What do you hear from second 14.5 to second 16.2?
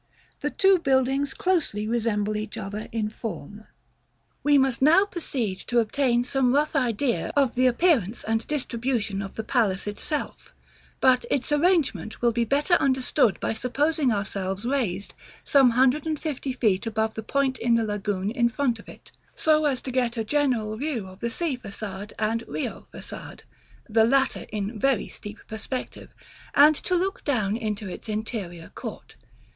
raised some hundred and